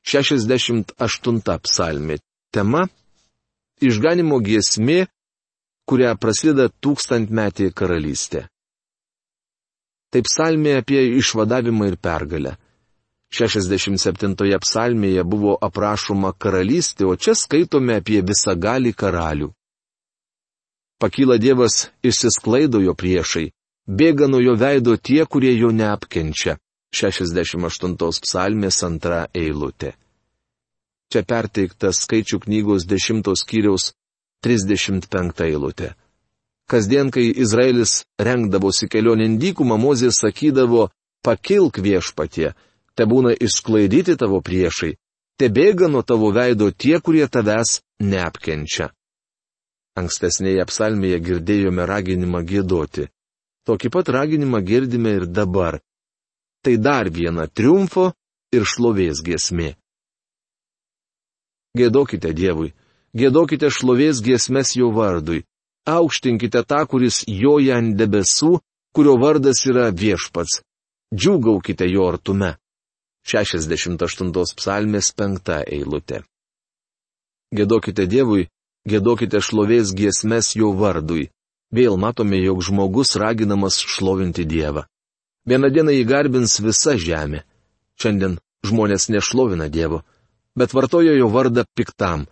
68 0.05 1.59
psalmė 1.65 2.19
tema- 2.55 2.87
išganimo 3.87 4.39
giesmė 4.39 5.05
kuria 5.89 6.15
prasideda 6.17 6.67
tūkstantmetį 6.81 7.71
karalystė. 7.77 8.45
Taip 10.13 10.27
psalmė 10.29 10.79
apie 10.81 11.01
išvadavimą 11.19 11.91
ir 11.91 11.97
pergalę. 12.01 12.55
67 13.35 14.59
psalmėje 14.63 15.23
buvo 15.27 15.55
aprašoma 15.67 16.31
karalystė, 16.39 17.07
o 17.09 17.15
čia 17.15 17.35
skaitome 17.35 17.97
apie 17.99 18.21
visagalį 18.23 18.93
karalių. 18.95 19.49
Pakyla 21.01 21.35
Dievas, 21.41 21.89
išsisklaido 22.05 22.79
jo 22.79 22.93
priešai, 22.95 23.49
bėga 23.87 24.29
nuo 24.31 24.39
jo 24.39 24.55
veido 24.55 24.95
tie, 24.95 25.25
kurie 25.25 25.51
jo 25.57 25.73
neapkenčia. 25.75 26.55
68 26.95 27.97
psalmės 28.23 28.79
antra 28.87 29.25
eilutė. 29.35 29.97
Čia 31.11 31.21
perteiktas 31.23 32.01
skaičių 32.05 32.41
knygos 32.45 32.87
10 32.89 33.29
skyriaus 33.37 33.93
35 34.45 35.45
eilutė. 35.45 35.93
Kasdien, 36.65 37.11
kai 37.13 37.29
Izraelis 37.29 38.05
rengdavosi 38.17 38.89
kelionin 38.89 39.37
dykumą, 39.41 39.77
Mozė 39.77 40.09
sakydavo, 40.09 40.89
pakilk 41.25 41.77
viešpatie, 41.77 42.55
te 42.97 43.05
būna 43.05 43.35
išsklaidyti 43.37 44.15
tavo 44.17 44.41
priešai, 44.41 44.95
te 45.37 45.49
bėga 45.49 45.89
nuo 45.93 46.01
tavo 46.01 46.31
veido 46.33 46.71
tie, 46.71 46.97
kurie 46.99 47.27
tavęs 47.29 47.81
neapkenčia. 48.01 48.89
Ankstesnėje 49.95 50.65
psalmėje 50.67 51.21
girdėjome 51.27 51.85
raginimą 51.87 52.41
gėdoti. 52.49 53.07
Tokį 53.65 53.91
pat 53.93 54.09
raginimą 54.17 54.59
girdime 54.65 55.15
ir 55.21 55.25
dabar. 55.25 55.79
Tai 56.65 56.75
dar 56.77 57.09
viena 57.09 57.45
triumfo 57.47 58.11
ir 58.53 58.65
šlovės 58.65 59.21
giesmė. 59.25 59.75
Gėdokite 61.75 62.31
Dievui 62.33 62.71
gėdokite 63.15 63.71
šlovės 63.71 64.19
giesmes 64.23 64.75
jo 64.75 64.91
vardui, 64.95 65.45
aukštinkite 65.87 66.63
tą, 66.67 66.83
kuris 66.89 67.23
joja 67.27 67.79
ant 67.79 67.95
debesų, 67.99 68.59
kurio 68.95 69.15
vardas 69.21 69.63
yra 69.69 69.89
viešpats, 69.91 70.61
džiūgaukite 71.15 71.87
jo 71.91 72.09
artume. 72.11 72.55
68 73.25 74.57
psalmės 74.59 75.09
5 75.17 75.53
eilutė. 75.65 76.21
Gėdokite 77.55 78.05
Dievui, 78.05 78.49
gėdokite 78.85 79.41
šlovės 79.41 79.95
giesmes 79.97 80.51
jo 80.59 80.73
vardui. 80.77 81.31
Vėl 81.73 81.97
matome, 81.97 82.37
jog 82.37 82.61
žmogus 82.61 83.15
raginamas 83.17 83.79
šlovinti 83.81 84.45
Dievą. 84.45 84.85
Vieną 85.49 85.71
dieną 85.73 85.95
jį 85.95 86.03
garbins 86.05 86.59
visa 86.61 86.93
žemė. 87.01 87.41
Šiandien 87.97 88.37
žmonės 88.65 89.09
nešlovina 89.09 89.71
Dievo, 89.73 90.03
bet 90.55 90.73
vartojo 90.73 91.13
jo 91.15 91.27
vardą 91.31 91.65
piktam 91.75 92.25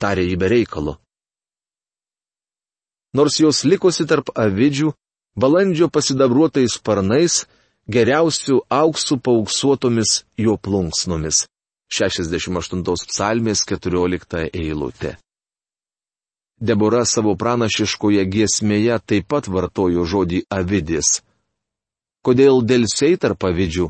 tarė 0.00 0.24
jį 0.30 0.36
bereikalu. 0.40 0.96
Nors 3.14 3.40
jos 3.42 3.64
likosi 3.66 4.06
tarp 4.08 4.30
avidžių, 4.38 4.92
balandžio 5.36 5.90
pasidabruotais 5.92 6.78
sparnais, 6.78 7.44
geriausių 7.90 8.60
auksų 8.70 9.18
paauksuotomis 9.26 10.22
jo 10.38 10.56
plunksnomis. 10.56 11.46
68 11.90 12.84
psalmės 13.10 13.64
14 13.66 14.46
eilutė. 14.54 15.16
Debora 16.60 17.02
savo 17.08 17.34
pranašiškoje 17.40 18.22
giesmėje 18.30 19.00
taip 19.10 19.26
pat 19.32 19.48
vartojo 19.48 20.04
žodį 20.06 20.44
avidis. 20.54 21.18
Kodėl 22.22 22.60
dėlsiai 22.62 23.16
tarp 23.18 23.42
avidžių, 23.48 23.88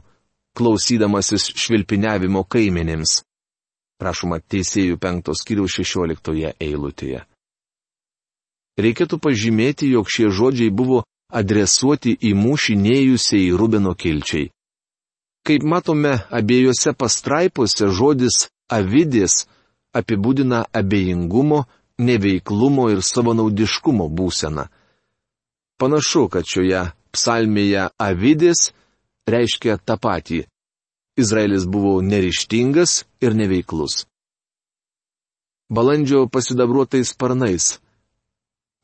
klausydamasis 0.57 1.51
švilpiniavimo 1.61 2.47
kaiminėms? 2.47 3.21
Prašoma 4.01 4.41
teisėjų 4.41 4.97
penktos 4.97 5.45
kiriaus 5.45 5.75
šešioliktoje 5.77 6.55
eilutėje. 6.57 7.25
Reikėtų 8.81 9.19
pažymėti, 9.21 9.91
jog 9.93 10.09
šie 10.09 10.31
žodžiai 10.33 10.73
buvo 10.73 11.03
adresuoti 11.31 12.15
į 12.17 12.33
mūšį 12.35 12.77
neėjusiai 12.81 13.51
Rubino 13.53 13.93
kilčiai. 13.95 14.49
Kaip 15.45 15.65
matome, 15.65 16.15
abiejose 16.31 16.93
pastraipose 16.97 17.89
žodis 17.93 18.49
avidės 18.73 19.47
apibūdina 19.97 20.65
abejingumo, 20.73 21.65
neveiklumo 22.01 22.89
ir 22.95 23.03
savanaudiškumo 23.05 24.09
būseną. 24.09 24.69
Panašu, 25.81 26.29
kad 26.33 26.45
šioje 26.49 26.83
psalmėje 27.13 27.89
avidės 27.99 28.71
reiškia 29.29 29.79
tą 29.85 29.97
patį 30.01 30.45
Izraelis 31.21 31.67
buvo 31.67 32.01
nerištingas 32.03 33.05
ir 33.25 33.37
neveiklus. 33.37 34.05
Balandžio 35.71 36.27
pasidabruotais 36.27 37.13
sparnais. 37.15 37.79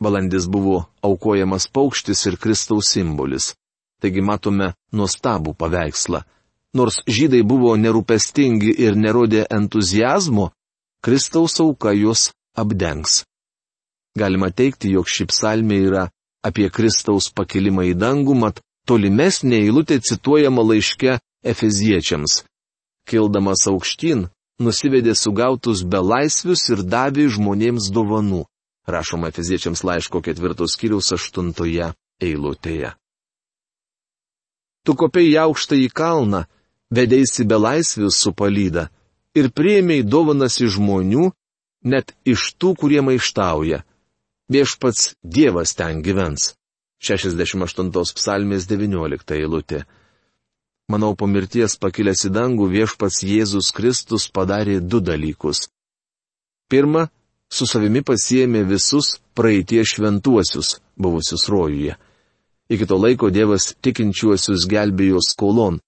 Balandis 0.02 0.46
buvo 0.46 0.84
aukojamas 1.02 1.66
paukštis 1.66 2.26
ir 2.26 2.36
Kristaus 2.36 2.92
simbolis. 2.92 3.54
Taigi 4.00 4.20
matome 4.20 4.74
nuostabų 4.92 5.56
paveikslą. 5.56 6.20
Nors 6.76 7.00
žydai 7.08 7.40
buvo 7.42 7.72
nerūpestingi 7.80 8.74
ir 8.84 8.98
nerodė 9.00 9.46
entuzijazmo, 9.58 10.50
Kristaus 11.00 11.56
auka 11.64 11.94
juos 11.96 12.30
apdengs. 12.54 13.24
Galima 14.16 14.50
teikti, 14.50 14.92
jog 14.96 15.08
ši 15.08 15.26
psalmė 15.30 15.78
yra 15.88 16.04
apie 16.44 16.68
Kristaus 16.70 17.30
pakilimą 17.32 17.88
į 17.92 17.94
dangų, 18.00 18.36
mat 18.42 18.60
tolimesnė 18.88 19.62
eilutė 19.64 19.98
cituojama 20.00 20.64
laiške 20.70 21.18
Efeziečiams. 21.52 22.42
Kildamas 23.06 23.66
aukštyn, 23.70 24.26
nusivedė 24.58 25.14
sugautus 25.14 25.84
belaisvius 25.86 26.66
ir 26.74 26.82
davė 26.82 27.28
žmonėms 27.30 27.90
dovanų. 27.94 28.44
Rašoma 28.86 29.30
Efeziečiams 29.32 29.82
laiško 29.86 30.22
ketvirtos 30.26 30.76
kiriaus 30.78 31.12
aštuntoje 31.14 31.92
eilutėje. 32.22 32.92
Tu 34.86 34.94
kopiai 34.94 35.34
aukštą 35.42 35.78
į 35.82 35.88
kalną, 35.90 36.44
vedėsi 36.94 37.46
belaisvius 37.50 38.20
su 38.22 38.30
palyda 38.30 38.86
ir 39.34 39.50
prieimiai 39.50 40.04
dovanas 40.06 40.60
iš 40.62 40.76
žmonių, 40.78 41.32
net 41.82 42.14
iš 42.24 42.52
tų, 42.54 42.74
kurie 42.80 43.02
maištauja. 43.02 43.82
Viešpats 44.50 45.16
Dievas 45.22 45.74
ten 45.74 46.02
gyvens. 46.06 46.54
68 47.02 47.90
psalmės 48.16 48.68
19 48.70 49.34
eilutė. 49.36 49.82
Manau, 50.88 51.16
po 51.18 51.26
mirties 51.26 51.74
pakilęs 51.82 52.28
į 52.28 52.30
dangų 52.30 52.68
viešpats 52.70 53.24
Jėzus 53.26 53.72
Kristus 53.74 54.28
padarė 54.30 54.78
du 54.78 55.00
dalykus. 55.02 55.64
Pirma, 56.70 57.08
su 57.50 57.66
savimi 57.66 58.04
pasiemė 58.06 58.62
visus 58.68 59.16
praeitie 59.34 59.82
šventuosius, 59.82 60.76
buvusius 60.94 61.48
rojuje. 61.50 61.96
Iki 62.70 62.86
to 62.86 62.98
laiko 63.02 63.30
Dievas 63.34 63.74
tikinčiuosius 63.82 64.68
gelbėjo 64.70 65.22
skolon, 65.22 65.80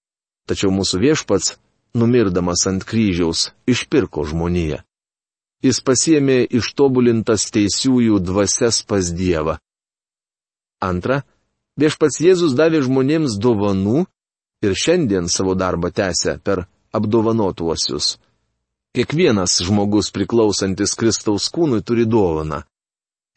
tačiau 0.47 0.71
mūsų 0.75 0.99
viešpats, 1.05 1.55
numirdamas 1.95 2.67
ant 2.67 2.83
kryžiaus, 2.83 3.49
išpirko 3.67 4.27
žmoniją. 4.27 4.83
Jis 5.63 5.79
pasiemė 5.83 6.45
ištobulintas 6.55 7.49
teisiųjų 7.55 8.19
dvasias 8.23 8.83
pas 8.87 9.11
Dievą. 9.15 9.57
Antra, 10.79 11.23
viešpats 11.79 12.19
Jėzus 12.23 12.55
davė 12.55 12.83
žmonėms 12.83 13.35
dovanų 13.39 14.05
ir 14.61 14.73
šiandien 14.75 15.27
savo 15.29 15.55
darbą 15.55 15.91
tęsia 15.91 16.39
per 16.43 16.65
apdovanotuosius. 16.91 18.17
Kiekvienas 18.95 19.59
žmogus 19.65 20.09
priklausantis 20.11 20.95
Kristaus 20.97 21.47
kūnui 21.53 21.83
turi 21.85 22.07
dovaną. 22.09 22.63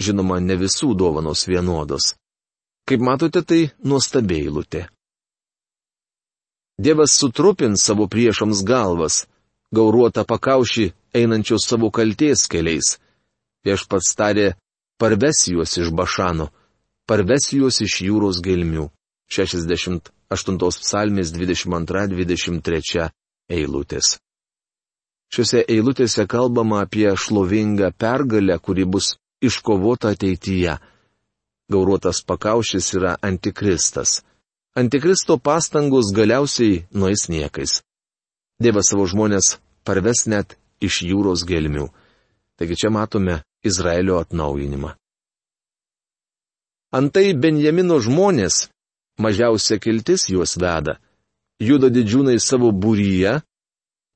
Žinoma, 0.02 0.40
ne 0.40 0.56
visų 0.56 0.94
dovanos 0.96 1.44
vienodos. 1.46 2.14
Kaip 2.88 3.04
matote, 3.04 3.42
tai 3.44 3.60
nuostabiai 3.84 4.48
lūtė. 4.48 4.86
Dievas 6.82 7.12
sutrupins 7.14 7.84
savo 7.84 8.08
priešams 8.10 8.64
galvas, 8.66 9.26
gauruotą 9.76 10.24
pakaušį 10.26 10.88
einančios 11.14 11.68
savo 11.68 11.92
kalties 11.94 12.48
keliais. 12.50 12.96
Viešpats 13.62 14.16
tarė, 14.18 14.48
parves 14.98 15.44
juos 15.52 15.76
iš 15.78 15.92
Bašano, 15.94 16.48
parves 17.06 17.52
juos 17.52 17.78
iš 17.84 18.00
jūros 18.08 18.40
gelmių. 18.42 18.88
68 20.36 20.82
psalmės 20.82 21.32
22-23 21.34 23.08
eilutės. 23.52 24.16
Šiuose 25.32 25.62
eilutėse 25.68 26.26
kalbama 26.28 26.82
apie 26.84 27.08
šlovingą 27.16 27.92
pergalę, 27.96 28.58
kuri 28.58 28.84
bus 28.84 29.16
iškovota 29.40 30.12
ateityje. 30.12 30.76
Gauruotas 31.72 32.20
pakaušis 32.28 32.92
yra 32.98 33.16
antikristas. 33.22 34.20
Antikristo 34.76 35.38
pastangos 35.38 36.12
galiausiai 36.16 36.84
nueis 36.92 37.28
niekais. 37.28 37.80
Dievas 38.60 38.92
savo 38.92 39.06
žmonės 39.08 39.56
parves 39.84 40.26
net 40.28 40.56
iš 40.80 41.02
jūros 41.08 41.44
gelmių. 41.48 41.88
Taigi 42.56 42.76
čia 42.76 42.90
matome 42.92 43.40
Izraelio 43.64 44.20
atnaujinimą. 44.20 44.92
Antai 46.92 47.32
Benjamino 47.32 47.96
žmonės, 48.04 48.68
mažiausia 49.18 49.78
kiltis 49.78 50.28
juos 50.28 50.56
veda, 50.56 50.98
juda 51.60 51.90
didžiūnai 51.92 52.38
savo 52.40 52.72
būryje, 52.72 53.40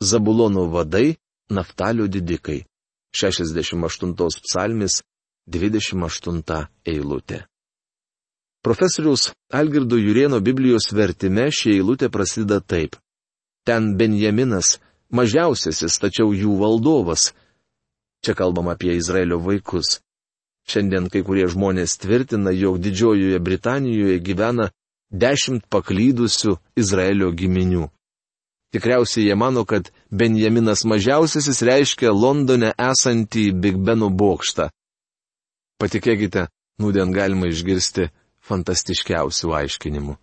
Zabulono 0.05 0.67
vadai, 0.69 1.17
Naftalio 1.49 2.07
didikai. 2.07 2.65
68 3.17 4.13
psalmis, 4.45 5.01
28 5.49 6.67
eilutė. 6.85 7.47
Profesorius 8.63 9.31
Algirdo 9.53 9.97
Jurieno 9.97 10.41
Biblijos 10.41 10.91
vertime 10.93 11.47
ši 11.55 11.79
eilutė 11.79 12.11
prasideda 12.11 12.61
taip. 12.61 12.97
Ten 13.65 13.95
Benjaminas 13.97 14.77
mažiausiasis, 15.09 15.97
tačiau 16.03 16.35
jų 16.35 16.59
valdovas. 16.61 17.31
Čia 18.27 18.35
kalbam 18.35 18.69
apie 18.69 18.97
Izraelio 18.99 19.39
vaikus. 19.39 20.01
Šiandien 20.67 21.07
kai 21.09 21.23
kurie 21.23 21.47
žmonės 21.47 21.95
tvirtina, 22.03 22.51
jog 22.51 22.81
Didžiojoje 22.83 23.39
Britanijoje 23.39 24.19
gyvena 24.19 24.73
dešimt 25.11 25.67
paklydusių 25.71 26.57
Izraelio 26.77 27.31
giminių. 27.33 27.89
Tikriausiai 28.75 29.29
jie 29.29 29.37
mano, 29.39 29.65
kad 29.65 29.93
Benjaminas 30.11 30.85
mažiausiasis 30.85 31.63
reiškia 31.63 32.11
Londone 32.13 32.73
esantį 32.77 33.53
Big 33.55 33.79
Beno 33.79 34.11
bokštą. 34.11 34.69
Patikėkite, 35.81 36.49
nūdien 36.83 37.13
galima 37.15 37.49
išgirsti 37.49 38.11
fantastiškiausių 38.45 39.55
aiškinimų. 39.61 40.17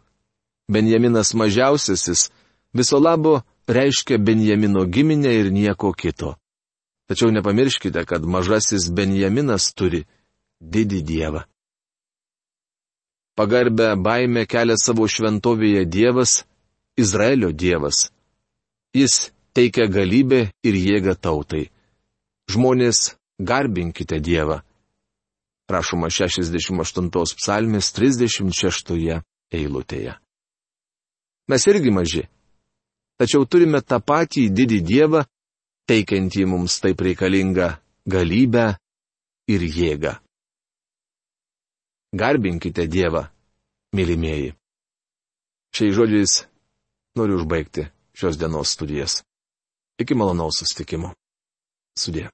Benjaminas 0.69 1.33
mažiausiasis 1.33 2.29
viso 2.73 2.99
labo 2.99 3.41
reiškia 3.67 4.17
Benjamino 4.17 4.85
giminę 4.85 5.33
ir 5.33 5.51
nieko 5.51 5.93
kito. 5.93 6.35
Tačiau 7.07 7.31
nepamirškite, 7.31 8.05
kad 8.05 8.23
mažasis 8.25 8.89
Benjaminas 8.91 9.73
turi 9.73 10.05
didį 10.61 11.01
dievą. 11.03 11.43
Pagarbę 13.35 13.95
baimę 13.97 14.45
kelia 14.45 14.75
savo 14.77 15.07
šventovėje 15.09 15.85
Dievas, 15.89 16.43
Izraelio 16.97 17.49
Dievas. 17.51 18.11
Jis 18.93 19.31
teikia 19.57 19.87
galybę 19.89 20.51
ir 20.61 20.77
jėgą 20.77 21.15
tautai. 21.17 21.65
Žmonės, 22.53 23.15
garbinkite 23.41 24.19
Dievą. 24.21 24.61
Rašoma 25.69 26.11
68 26.13 27.09
psalmės 27.39 27.89
36 27.95 29.23
eilutėje. 29.53 30.13
Mes 31.49 31.67
irgi 31.67 31.91
maži, 31.91 32.23
tačiau 33.17 33.47
turime 33.49 33.81
tą 33.81 33.97
patį 33.99 34.49
didį 34.53 34.79
Dievą, 34.85 35.23
teikiantį 35.89 36.45
mums 36.45 36.77
taip 36.83 37.01
reikalingą 37.01 37.73
galybę 38.05 38.75
ir 39.49 39.65
jėgą. 39.65 40.22
Garbinkite 42.13 42.85
Dievą, 42.87 43.25
mylimieji. 43.97 44.53
Šiais 45.73 45.95
žodžiais 45.97 46.33
noriu 47.17 47.39
užbaigti 47.39 47.87
šios 48.13 48.37
dienos 48.37 48.69
studijas. 48.75 49.23
Iki 49.97 50.13
malonaus 50.13 50.59
sustikimo. 50.61 51.09
Sudė. 51.97 52.27